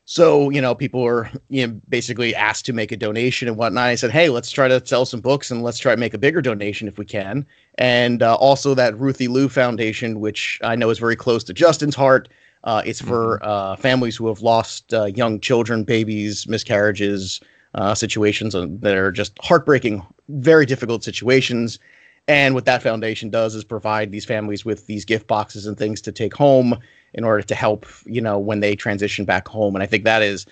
[0.05, 3.87] So, you know, people were you know, basically asked to make a donation and whatnot.
[3.87, 6.17] I said, hey, let's try to sell some books and let's try to make a
[6.17, 7.45] bigger donation if we can.
[7.77, 11.95] And uh, also that Ruthie Lou Foundation, which I know is very close to Justin's
[11.95, 12.27] heart.
[12.65, 17.41] Uh, it's for uh, families who have lost uh, young children, babies, miscarriages,
[17.75, 21.79] uh, situations uh, that are just heartbreaking, very difficult situations.
[22.27, 25.99] And what that foundation does is provide these families with these gift boxes and things
[26.01, 26.77] to take home
[27.13, 29.75] in order to help, you know, when they transition back home.
[29.75, 30.45] And I think that is,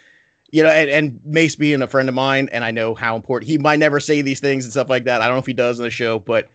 [0.52, 3.50] you know, and, and Mace being a friend of mine, and I know how important
[3.50, 5.22] he might never say these things and stuff like that.
[5.22, 6.50] I don't know if he does in the show, but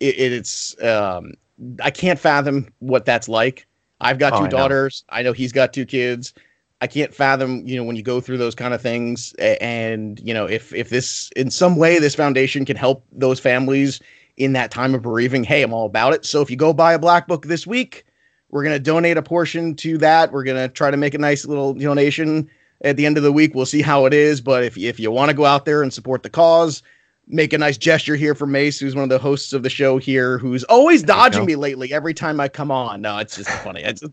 [0.00, 1.34] it, it's, um,
[1.82, 3.66] I can't fathom what that's like.
[4.00, 4.56] I've got Oh, two I know.
[4.56, 5.04] daughters.
[5.10, 6.34] I know he's got two kids.
[6.80, 9.32] I can't fathom, you know, when you go through those kind of things.
[9.34, 14.00] And, you know, if if this in some way this foundation can help those families
[14.36, 16.24] in that time of bereaving, hey, I'm all about it.
[16.24, 18.04] So if you go buy a black book this week,
[18.52, 20.30] we're gonna donate a portion to that.
[20.30, 22.48] We're gonna try to make a nice little donation
[22.84, 23.54] at the end of the week.
[23.54, 24.40] We'll see how it is.
[24.40, 26.82] But if if you want to go out there and support the cause,
[27.26, 29.96] make a nice gesture here for Mace, who's one of the hosts of the show
[29.98, 33.00] here, who's always dodging me lately every time I come on.
[33.00, 33.82] No, it's just funny.
[33.82, 34.02] It's,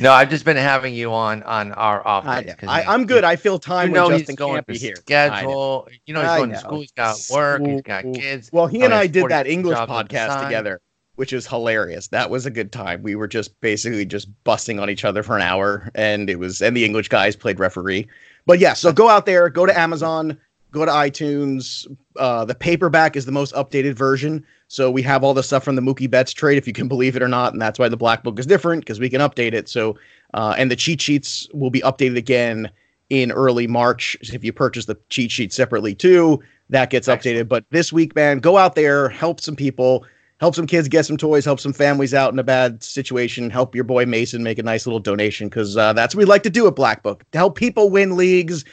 [0.00, 2.54] No, I've just been having you on on our off I, days.
[2.54, 3.24] 'cause I, you- I'm good.
[3.24, 4.94] I feel time You know when he's going to be here.
[4.94, 5.00] Know.
[5.00, 5.88] schedule.
[6.06, 6.80] You know he's I going to school.
[6.80, 7.66] He's got work.
[7.66, 8.50] He's got kids.
[8.52, 10.80] Well, he Oh, and I did that English jobs on the podcast together,
[11.18, 12.06] which is hilarious.
[12.06, 13.02] That was a good time.
[13.02, 16.62] We were just basically just busting on each other for an hour, and it was
[16.62, 18.06] and the English guys played referee.
[18.46, 20.38] But yeah, so go out there, go to Amazon,
[20.70, 21.88] go to iTunes.
[22.16, 24.46] Uh, the paperback is the most updated version.
[24.68, 27.16] So we have all the stuff from the Mookie Betts trade, if you can believe
[27.16, 29.54] it or not, and that's why the black book is different because we can update
[29.54, 29.68] it.
[29.68, 29.96] So
[30.34, 32.70] uh, and the cheat sheets will be updated again
[33.10, 34.16] in early March.
[34.20, 37.48] If you purchase the cheat sheet separately too, that gets updated.
[37.48, 40.06] But this week, man, go out there, help some people,
[40.40, 43.74] help some kids get some toys, help some families out in a bad situation, help
[43.74, 46.50] your boy Mason make a nice little donation because uh, that's what we like to
[46.50, 48.64] do at Black Book to help people win leagues,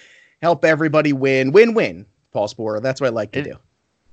[0.41, 2.06] help everybody win, win, win.
[2.32, 3.56] Paul Sporer, that's what I like to It- do.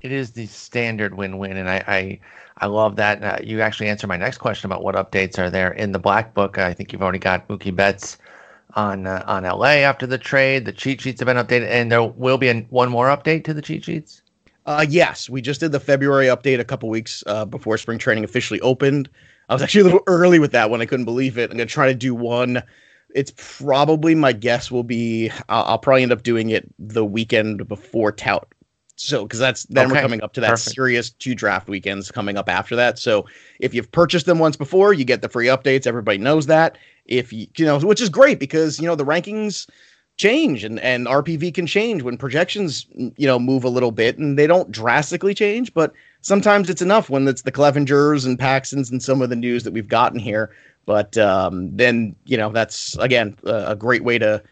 [0.00, 2.18] It is the standard win-win, and I I,
[2.58, 3.22] I love that.
[3.22, 6.34] Uh, you actually answered my next question about what updates are there in the black
[6.34, 6.58] book.
[6.58, 8.18] I think you've already got Mookie Betts
[8.74, 10.64] on uh, on LA after the trade.
[10.64, 13.54] The cheat sheets have been updated, and there will be an, one more update to
[13.54, 14.22] the cheat sheets.
[14.66, 18.24] Uh, yes, we just did the February update a couple weeks uh, before spring training
[18.24, 19.08] officially opened.
[19.48, 20.80] I was actually a little early with that one.
[20.80, 21.50] I couldn't believe it.
[21.50, 22.62] I'm gonna try to do one.
[23.14, 27.68] It's probably my guess will be I'll, I'll probably end up doing it the weekend
[27.68, 28.48] before tout
[28.96, 30.74] So, because that's then we're coming up to that perfect.
[30.74, 32.98] serious two draft weekends coming up after that.
[32.98, 33.26] So,
[33.60, 35.86] if you've purchased them once before, you get the free updates.
[35.86, 36.78] Everybody knows that.
[37.06, 39.66] If you, you know, which is great because you know the rankings
[40.18, 44.38] change and and RPV can change when projections you know move a little bit and
[44.38, 49.02] they don't drastically change, but sometimes it's enough when it's the Clevingers and Paxtons and
[49.02, 50.50] some of the news that we've gotten here.
[50.86, 54.42] But um, then you know that's again a, a great way to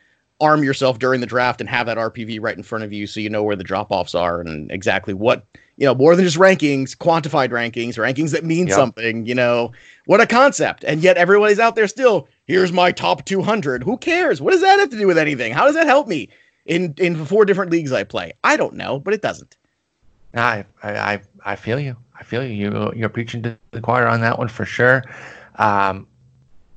[0.40, 3.20] arm yourself during the draft and have that RPV right in front of you so
[3.20, 5.44] you know where the drop offs are and exactly what
[5.76, 8.74] you know more than just rankings, quantified rankings, rankings that mean Yep.
[8.76, 9.26] something.
[9.26, 9.72] You know
[10.06, 12.28] what a concept, and yet everybody's out there still.
[12.50, 13.84] Here's my top 200.
[13.84, 14.42] Who cares?
[14.42, 15.52] What does that have to do with anything?
[15.52, 16.28] How does that help me
[16.66, 18.32] in in four different leagues I play?
[18.42, 19.56] I don't know, but it doesn't.
[20.34, 21.96] I, I, I, feel you.
[22.18, 22.52] I feel you.
[22.52, 22.92] you.
[22.96, 25.04] You're preaching to the choir on that one for sure.
[25.60, 26.08] Um,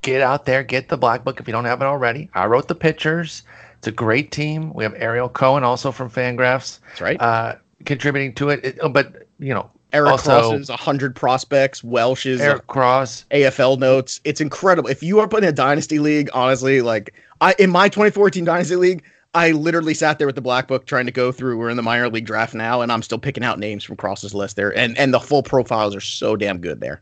[0.03, 2.29] get out there, get the black book if you don't have it already.
[2.35, 3.41] I wrote the pictures.
[3.79, 4.73] It's a great team.
[4.75, 7.19] We have Ariel Cohen also from Fangraphs That's right.
[7.19, 7.55] uh,
[7.85, 8.63] contributing to it.
[8.63, 13.25] It- But you know, Eric also- Cross's 100 prospects, Welsh's Eric Cross.
[13.31, 14.19] AFL notes.
[14.23, 14.89] It's incredible.
[14.89, 19.03] If you are putting a dynasty league, honestly, like I in my 2014 dynasty league,
[19.35, 21.57] I literally sat there with the black book trying to go through.
[21.57, 24.33] We're in the minor league draft now, and I'm still picking out names from Cross's
[24.33, 27.01] list there, and and the full profiles are so damn good there.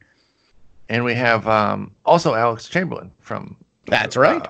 [0.90, 4.42] And we have um, also Alex Chamberlain from That's right.
[4.42, 4.50] uh,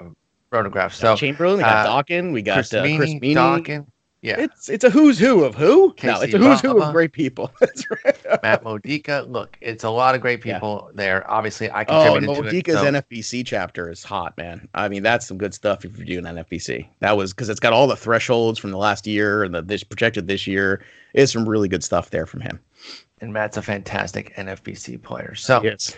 [0.52, 0.94] Rotograph.
[0.94, 3.36] So Chamberlain, we got uh, Dawkin, we got Chris uh, Chris Meany, Meany.
[3.36, 3.86] Dawkin,
[4.22, 5.94] yeah, It's it's a who's who of who?
[6.04, 7.52] no, it's a who's who of great people.
[7.60, 8.42] That's right.
[8.44, 9.26] Matt Modica.
[9.28, 10.56] Look, it's a lot of great Yeah.
[10.60, 11.30] people there.
[11.30, 14.68] Obviously, I Oh, contributed to Modica's so- NFBC chapter is hot, man.
[14.76, 16.88] I mean, that's some good stuff if you're doing NFBC.
[17.00, 19.84] That was because it's got all the thresholds from the last year and the this
[19.84, 20.84] projected this year.
[21.14, 22.60] Is some really good stuff there from him.
[23.20, 25.36] and Matt's a fantastic NFBC player.
[25.36, 25.96] So, Yes.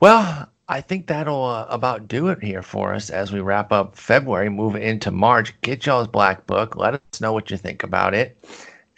[0.00, 3.96] well, I think that'll uh, about do it here for us as we wrap up
[3.96, 5.52] February, move into March.
[5.60, 6.76] Get y'all's black book.
[6.76, 8.36] Let us know what you think about it.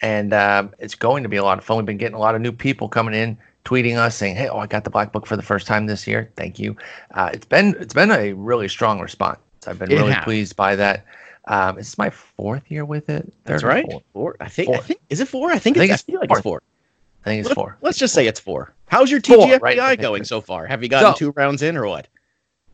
[0.01, 1.77] And um, it's going to be a lot of fun.
[1.77, 4.59] We've been getting a lot of new people coming in, tweeting us saying, "Hey, oh,
[4.59, 6.31] I got the black book for the first time this year.
[6.37, 6.77] Thank you."
[7.11, 9.39] Uh, it's been it's been a really strong response.
[9.65, 10.23] I've been It really has.
[10.23, 11.05] pleased by that.
[11.47, 13.33] Um, it's my fourth year with it.
[13.43, 13.91] That's third or right.
[13.91, 14.03] fourth?
[14.13, 14.35] Four.
[14.39, 14.69] I think.
[14.69, 14.99] I think.
[15.09, 15.51] Is it four?
[15.51, 15.77] I think.
[15.77, 16.37] I think it's, it's I feel like four.
[16.37, 16.61] it's four.
[17.27, 17.77] I think it's four.
[17.81, 18.73] Let's just say it's four.
[18.87, 19.99] How's your TGFBI right?
[19.99, 20.65] going so far?
[20.65, 22.07] Have you gotten So- two rounds in or what?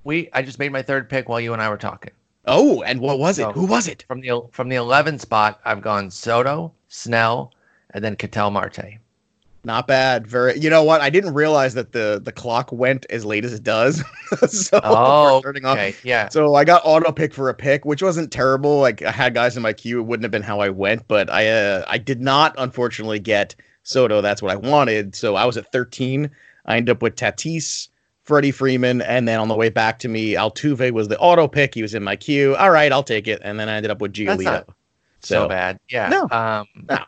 [0.04, 2.12] We I just made my third pick while you and I were talking.
[2.46, 3.44] Oh, and what was it?
[3.44, 4.06] So- Who was it?
[4.08, 7.52] From the from the 11 spot, I've gone Soto, Snell,
[7.96, 9.00] and then Ketel Marte.
[9.66, 10.28] Not bad.
[10.28, 10.60] Very.
[10.60, 11.00] You know what?
[11.02, 14.04] I didn't realize that the the clock went as late as it does.
[14.50, 16.30] so Oh, off okay, yeah.
[16.30, 18.80] So I got auto pick for a pick, which wasn't terrible.
[18.82, 21.30] Like I had guys in my queue, it wouldn't have been how I went, but
[21.32, 24.22] I uh, I did not unfortunately get Soto.
[24.22, 25.15] That's what I wanted.
[25.15, 26.30] So I was at 13.
[26.65, 27.89] I ended up with Tatis,
[28.24, 31.76] Freddie Freeman, and then on the way back to me, Altuve was the auto pick.
[31.76, 32.56] He was in my queue.
[32.56, 33.41] All right, I'll take it.
[33.43, 34.43] And then I ended up with That's Giolito.
[34.43, 34.69] not
[35.19, 36.08] So, bad, yeah.
[36.10, 36.28] No.
[36.32, 37.04] um, No.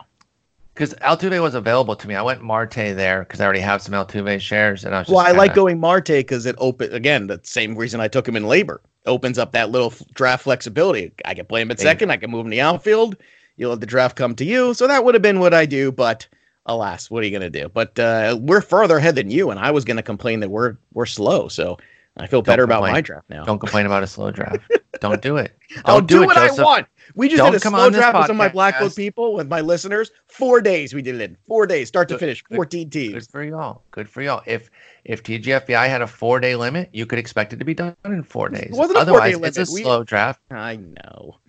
[0.73, 2.15] because Altuve was available to me.
[2.15, 5.15] I went Marte there because I already have some Altuve shares, and I was just
[5.15, 8.27] Well, I like kinda- going Marte because it open again the same reason I took
[8.27, 11.13] him in labor opens up that little f- draft flexibility.
[11.23, 12.09] I can play him at second.
[12.11, 13.15] I can move him to the outfield.
[13.55, 14.73] You'll let the draft come to you.
[14.73, 16.27] So that would have been what I do, but
[16.65, 17.69] alas, what are you gonna do?
[17.69, 21.05] But uh, we're further ahead than you, and I was gonna complain that we're we're
[21.05, 21.47] slow.
[21.47, 21.77] So
[22.17, 23.43] I feel Don't better about my draft now.
[23.43, 24.59] Don't complain about a slow draft.
[25.01, 25.53] Don't do it.
[25.75, 26.59] Don't I'll do, it, what Joseph.
[26.59, 26.87] I want.
[27.15, 28.53] We just Don't did a come slow draft with some of my podcast.
[28.53, 30.11] Black Book people with my listeners.
[30.27, 31.37] Four days we did it in.
[31.47, 32.41] Four days, start to finish.
[32.43, 33.27] good- Fourteen Good teams.
[33.27, 33.81] for y'all.
[33.91, 34.41] Good for y'all.
[34.45, 34.69] If
[35.03, 38.23] if TGFBI had a four day limit, you could expect it to be done in
[38.23, 38.69] four days.
[38.71, 39.73] wasn't a four-day Otherwise, it's a.
[39.73, 40.39] We- slow draft.
[40.49, 41.39] I know.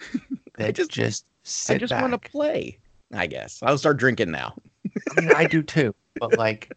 [0.59, 2.03] That just- just sit I just back.
[2.03, 2.79] want to play.
[3.15, 4.55] I guess I'll start drinking now.
[5.17, 6.73] I mean, I do too, but like,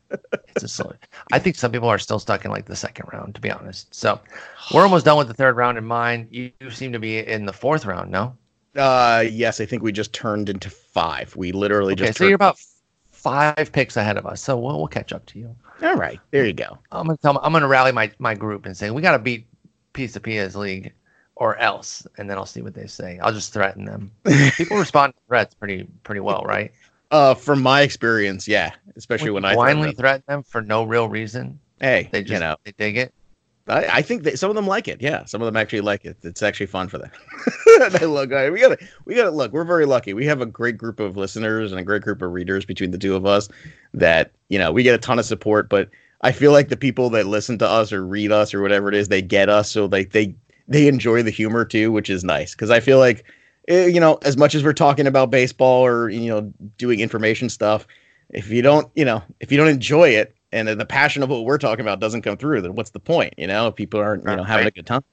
[0.50, 0.94] it's a slow.
[1.32, 3.94] I think some people are still stuck in like the second round, to be honest.
[3.94, 4.20] So
[4.74, 6.28] we're almost done with the third round in mind.
[6.32, 8.36] You, you seem to be in the fourth round, no?
[8.76, 11.36] Uh, yes, I think we just turned into five.
[11.36, 12.18] We literally Okay, just.
[12.20, 12.60] so you're about
[13.12, 14.42] five picks ahead of us.
[14.42, 15.56] So we'll, we'll catch up to you.
[15.82, 16.78] All right, there you go.
[16.92, 17.38] I'm gonna tell.
[17.40, 19.48] I'm gonna rally my my group and say we got to beat
[19.94, 20.94] Pisapia's league,
[21.36, 23.18] or else, and then I'll see what they say.
[23.20, 24.12] I'll just threaten them.
[24.58, 26.72] People respond to threats pretty pretty well, right?
[27.12, 30.44] Uh, from my experience, yeah, especially when, I blindly threaten them.
[30.44, 33.14] for no real reason, Hey, they just you know, they dig it.
[33.68, 35.02] I, I think that some of them like it.
[35.02, 36.18] Yeah, some of them actually like it.
[36.24, 37.12] It's actually fun for them.
[37.92, 38.30] they look.
[38.30, 38.78] We gotta.
[39.06, 39.52] We gotta look.
[39.52, 40.14] We're very lucky.
[40.14, 42.98] We have a great group of listeners and a great group of readers between the
[42.98, 43.48] two of us.
[43.94, 45.70] That you know, we get a ton of support.
[45.70, 45.90] But
[46.22, 48.96] I feel like the people that listen to us or read us or whatever it
[48.96, 49.70] is, they get us.
[49.70, 50.36] So like they
[50.68, 52.52] they enjoy the humor too, which is nice.
[52.52, 53.26] Because I feel like,
[53.70, 57.48] eh, you know, as much as we're talking about baseball or you know doing information
[57.50, 57.88] stuff,
[58.32, 61.46] if you don't, you know, if you don't enjoy it and the passion of what
[61.46, 63.34] we're talking about doesn't come through, then what's the point?
[63.38, 65.04] You know, if people aren't, you know, having a good time.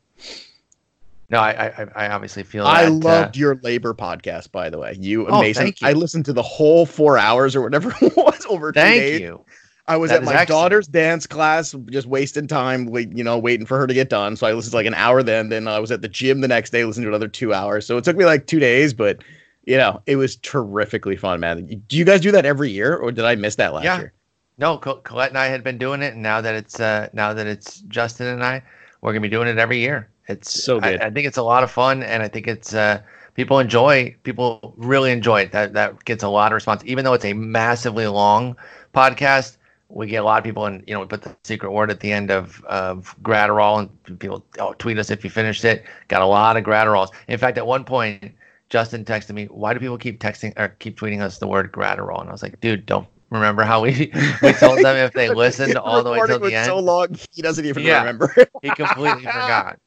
[1.29, 2.65] No, I, I, I obviously feel.
[2.65, 4.97] I that, uh, loved your labor podcast, by the way.
[4.99, 5.63] You Oh, amazing.
[5.65, 5.89] thank you.
[5.89, 9.45] I listened to the whole four hours or whatever it was over Thank you.
[9.89, 10.49] I was That at my excellent.
[10.49, 14.37] daughter's dance class, just wasting time, you know, waiting for her to get done.
[14.37, 15.49] So I listened to like an hour then.
[15.49, 17.87] Then I was at the gym the next day, listened to another two hours.
[17.87, 19.19] So it took me like two days, but
[19.65, 21.67] you know, it was terrifically fun, man.
[21.89, 23.99] Do you guys do that every year, or did I miss that last Yeah.
[23.99, 24.13] year?
[24.59, 27.33] No, Col- Colette and I had been doing it, and now that it's uh, now
[27.35, 28.63] that it's Justin and I,
[29.03, 30.09] we're gonna be doing it every year.
[30.29, 31.01] It's So I- good.
[31.03, 33.01] I, think it's a lot of fun, and I think it's uh,
[33.35, 34.17] people enjoy.
[34.25, 35.53] People really enjoy it.
[35.53, 38.57] That that gets a lot of response, even though it's a massively long
[38.95, 39.56] podcast.
[39.89, 42.01] We get a lot of people, and you know, we put the secret word at
[42.01, 45.85] the end of of Gratterall, and people oh, tweet us if you finished it.
[46.09, 47.09] Got a lot of Gratteralls.
[47.29, 48.33] In fact, at one point,
[48.69, 52.21] Justin texted me, "Why do people keep texting or keep tweeting us the word Gratterall?"
[52.21, 55.77] And I was like, "Dude, don't remember how we we told them if they listened
[55.77, 58.01] all the way till the was end." so long, he doesn't even Yeah.
[58.01, 58.35] remember.
[58.63, 59.79] he completely forgot.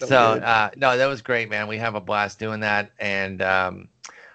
[0.00, 1.68] So So uh, no, that was great, man.
[1.68, 3.88] We have a blast doing that, and um,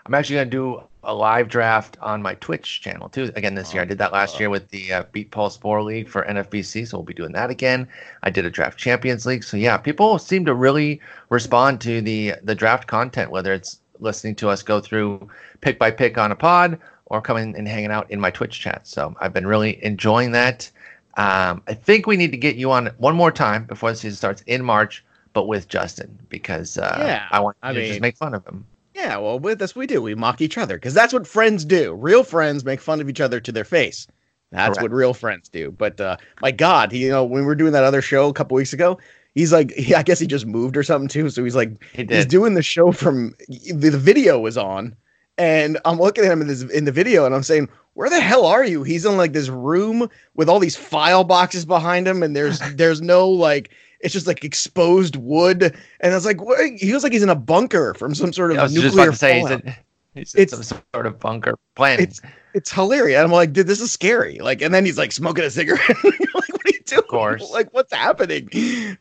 [0.10, 3.32] I'm actually gonna do a live draft on my Twitch channel too.
[3.36, 6.10] Again this year, I did that last year with the uh, Beat Pulse Four League
[6.10, 7.88] for NFBC, so we'll be doing that again.
[8.24, 12.34] I did a Draft Champions League, so yeah, people seem to really respond to the
[12.42, 15.30] the draft content, whether it's listening to us go through
[15.62, 18.88] pick by pick on a pod or coming and hanging out in my Twitch chat.
[18.88, 20.72] So I've been really enjoying that.
[21.18, 24.18] Um, I think we need to get you on one more time before the season
[24.18, 28.02] starts in March, but with Justin because uh, Yeah, I want I you to just
[28.02, 28.66] make fun of him.
[29.00, 30.02] Yeah, well, that's what we do.
[30.02, 31.94] We mock each other because that's what friends do.
[31.94, 34.08] Real friends make fun of each other to their face.
[34.52, 34.82] That's Correct.
[34.82, 35.72] what real friends do.
[35.72, 38.56] But uh, my God, you know, when we were doing that other show a couple
[38.56, 39.00] weeks ago,
[39.36, 41.30] he's like, he, I guess he just moved or something too.
[41.30, 44.96] So he's like, He he's doing the show from the, the video was on,
[45.38, 48.20] and I'm looking at him in this in the video, and I'm saying, where the
[48.20, 48.84] hell are you?
[48.84, 53.02] He's in like this room with all these file boxes behind him, and there's there's
[53.02, 53.72] no like.
[54.02, 56.60] It's just like exposed wood, and I was like, what?
[56.66, 59.10] he feels like he's in a bunker from some sort of I was just nuclear
[59.10, 59.76] about to say he's in,
[60.16, 62.04] he's in It's- some sort of bunker planning.
[62.06, 62.22] it's
[62.54, 63.20] it's hilarious.
[63.24, 64.40] I'm like, dude, this is scary.
[64.40, 65.82] Like, and then he's like smoking a cigarette.
[66.04, 67.00] Like, what are you doing?
[67.00, 67.50] Of course.
[67.54, 68.50] Like, what's happening?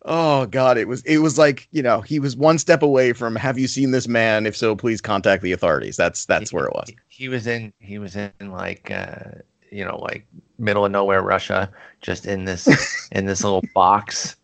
[0.02, 3.37] Oh God, it was it was like you know he was one step away from
[3.37, 4.46] Have you seen this man?
[4.46, 5.96] If so, please contact the authorities.
[5.96, 6.88] That's that's where it was.
[6.88, 7.72] He, he was in.
[7.78, 9.38] He was in like uh,
[9.70, 10.26] you know like
[10.58, 11.70] middle of nowhere Russia,
[12.02, 14.37] just in this in this little box.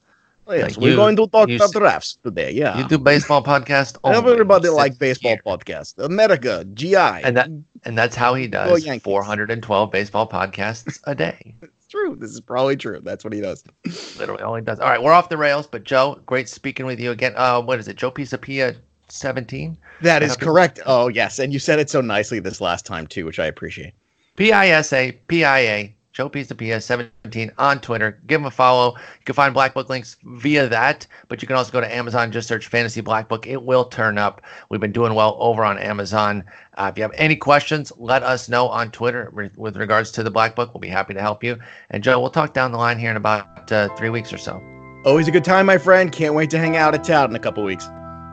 [0.46, 2.52] Oh, yes, Like we're you- going to talk about drafts today.
[2.52, 3.96] Yeah, You do baseball podcast.
[4.04, 4.18] only.
[4.32, 5.42] everybody like baseball here.
[5.44, 5.98] podcast.
[5.98, 6.96] America, GI.
[6.96, 7.48] And that-
[7.86, 9.02] And that's how he does Yankees.
[9.02, 11.54] 412 baseball podcasts a day.
[11.62, 12.16] it's true.
[12.18, 13.00] This is probably true.
[13.02, 13.64] That's what he does.
[14.18, 14.80] Literally all he does.
[14.80, 17.32] All right, we're off the rails, but Joe, great speaking with you again.
[17.36, 17.96] Uh, what is it?
[17.96, 18.76] Joe Pisapia
[19.08, 19.76] 17?
[20.02, 20.80] That is correct.
[20.86, 23.92] Oh yes, and you said it so nicely this last time too, which I appreciate.
[24.36, 25.93] P I S A P I A.
[26.14, 28.20] Joe Pisapia 17 on Twitter.
[28.28, 28.94] Give him a follow.
[28.94, 32.30] You can find Black Book links via that, but you can also go to Amazon,
[32.30, 33.48] just search Fantasy Black Book.
[33.48, 34.40] It will turn up.
[34.70, 36.44] We've been doing well over on Amazon.
[36.78, 40.22] Uh, if you have any questions, let us know on Twitter re- with regards to
[40.22, 40.72] the Black Book.
[40.72, 41.58] We'll be happy to help you.
[41.90, 44.62] And Joe, we'll talk down the line here in about uh, three weeks or so.
[45.04, 46.12] Always a good time, my friend.
[46.12, 47.88] Can't wait to hang out at Tout in a couple weeks.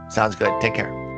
[0.09, 0.51] Sounds good.
[0.61, 1.10] Take care.